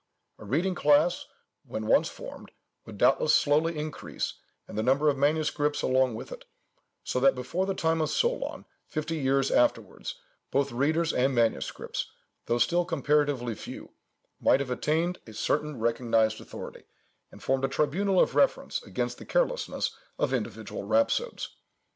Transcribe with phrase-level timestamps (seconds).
[0.39, 1.27] A reading class,
[1.63, 2.49] when once formed,
[2.87, 4.33] would doubtless slowly increase,
[4.67, 6.43] and the number of manuscripts along with it;
[7.03, 10.15] so that before the time of Solôn, fifty years afterwards,
[10.49, 12.11] both readers and manuscripts,
[12.47, 13.91] though still comparatively few,
[14.39, 16.85] might have attained a certain recognized authority,
[17.31, 21.55] and formed a tribunal of reference against the carelessness of individual rhapsodes."